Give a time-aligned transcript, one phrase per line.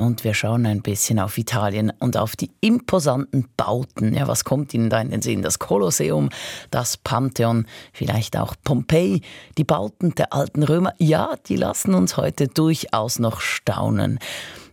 [0.00, 4.14] Und wir schauen ein bisschen auf Italien und auf die imposanten Bauten.
[4.14, 5.42] Ja, was kommt Ihnen da in den Sinn?
[5.42, 6.30] Das Kolosseum,
[6.70, 9.20] das Pantheon, vielleicht auch Pompeji,
[9.58, 10.94] die Bauten der alten Römer.
[10.98, 14.18] Ja, die lassen uns heute durchaus noch staunen.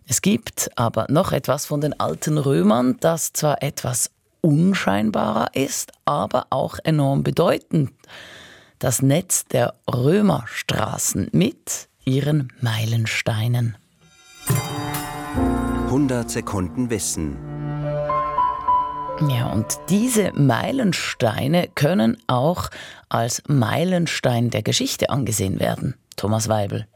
[0.08, 6.48] Es gibt aber noch etwas von den alten Römern, das zwar etwas unscheinbarer ist, aber
[6.52, 7.92] auch enorm bedeutend.
[8.80, 13.76] Das Netz der Römerstraßen mit ihren Meilensteinen.
[15.88, 17.38] 100 Sekunden Wissen.
[19.30, 22.68] Ja, und diese Meilensteine können auch
[23.08, 25.96] als Meilenstein der Geschichte angesehen werden.
[26.18, 26.88] Thomas Weibel.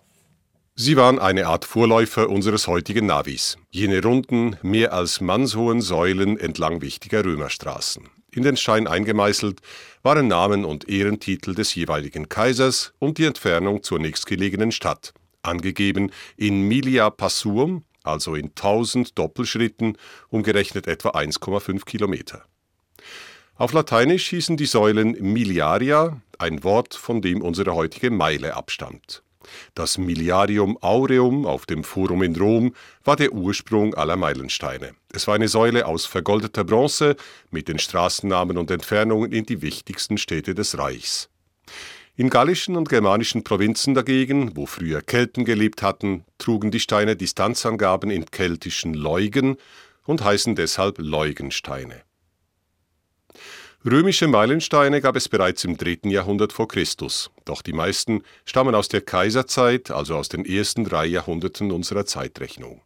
[0.75, 6.81] Sie waren eine Art Vorläufer unseres heutigen Navis, jene runden, mehr als mannshohen Säulen entlang
[6.81, 8.09] wichtiger Römerstraßen.
[8.33, 9.61] In den Stein eingemeißelt
[10.03, 15.13] waren Namen und Ehrentitel des jeweiligen Kaisers und die Entfernung zur nächstgelegenen Stadt,
[15.43, 19.97] angegeben in Milia Passuum, also in 1000 Doppelschritten,
[20.29, 22.45] umgerechnet etwa 1,5 Kilometer.
[23.55, 29.23] Auf Lateinisch hießen die Säulen Miliaria, ein Wort, von dem unsere heutige Meile abstammt.
[29.75, 34.93] Das Miliarium Aureum auf dem Forum in Rom war der Ursprung aller Meilensteine.
[35.11, 37.15] Es war eine Säule aus vergoldeter Bronze
[37.49, 41.29] mit den Straßennamen und Entfernungen in die wichtigsten Städte des Reichs.
[42.21, 48.11] In gallischen und germanischen Provinzen dagegen, wo früher Kelten gelebt hatten, trugen die Steine Distanzangaben
[48.11, 49.57] in keltischen Leugen
[50.03, 52.03] und heißen deshalb Leugensteine.
[53.83, 56.11] Römische Meilensteine gab es bereits im 3.
[56.11, 61.07] Jahrhundert vor Christus, doch die meisten stammen aus der Kaiserzeit, also aus den ersten drei
[61.07, 62.83] Jahrhunderten unserer Zeitrechnung.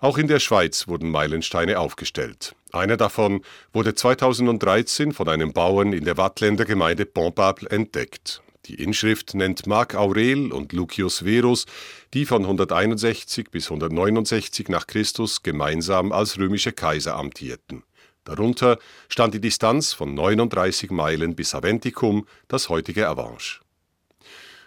[0.00, 2.56] Auch in der Schweiz wurden Meilensteine aufgestellt.
[2.72, 3.42] Einer davon
[3.72, 8.42] wurde 2013 von einem Bauern in der Wattländer Gemeinde Pontbable entdeckt.
[8.68, 11.64] Die Inschrift nennt Marc Aurel und Lucius Verus,
[12.12, 17.82] die von 161 bis 169 nach Christus gemeinsam als römische Kaiser amtierten.
[18.24, 23.60] Darunter stand die Distanz von 39 Meilen bis Aventicum, das heutige Avanche.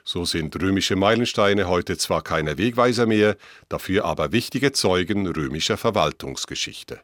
[0.03, 3.37] So sind römische Meilensteine heute zwar keine Wegweiser mehr,
[3.69, 7.01] dafür aber wichtige Zeugen römischer Verwaltungsgeschichte